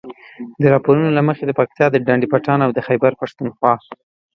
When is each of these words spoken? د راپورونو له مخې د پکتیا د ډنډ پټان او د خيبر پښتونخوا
د 0.61 0.63
راپورونو 0.73 1.09
له 1.17 1.21
مخې 1.27 1.43
د 1.45 1.51
پکتیا 1.59 1.85
د 1.91 1.95
ډنډ 2.05 2.23
پټان 2.31 2.59
او 2.67 2.71
د 2.73 2.79
خيبر 2.87 3.11
پښتونخوا 3.21 3.73